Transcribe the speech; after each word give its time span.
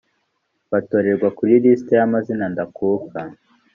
batorerwa 0.71 1.27
kuri 1.37 1.51
lisiti 1.63 1.93
y 1.99 2.03
amazina 2.07 2.45
ndakuka 2.53 3.19